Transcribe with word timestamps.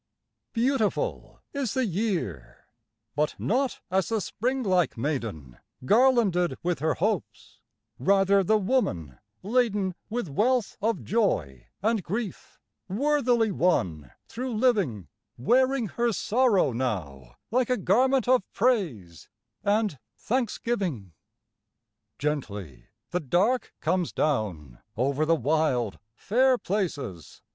Beautiful 0.51 1.41
is 1.53 1.75
the 1.75 1.85
year, 1.85 2.65
but 3.15 3.35
not 3.37 3.81
as 3.91 4.09
the 4.09 4.19
springlike 4.19 4.97
maiden 4.97 5.59
Garlanded 5.85 6.57
with 6.63 6.79
her 6.79 6.95
hopes— 6.95 7.59
rather 7.99 8.43
the 8.43 8.57
woman 8.57 9.19
laden 9.43 9.93
With 10.09 10.27
wealth 10.27 10.75
of 10.81 11.03
joy 11.03 11.67
and 11.83 12.01
grief, 12.01 12.59
worthily 12.89 13.51
won 13.51 14.09
through 14.27 14.55
living, 14.55 15.07
Wearing 15.37 15.87
her 15.89 16.11
sorrow 16.11 16.71
now 16.73 17.35
like 17.51 17.69
a 17.69 17.77
garment 17.77 18.27
of 18.27 18.41
praise 18.53 19.29
and 19.63 19.99
thanksgiving. 20.17 21.13
Gently 22.17 22.87
the 23.11 23.19
dark 23.19 23.71
comes 23.81 24.11
down 24.11 24.79
over 24.97 25.27
the 25.27 25.35
wild, 25.35 25.99
fair 26.15 26.57
places. 26.57 27.43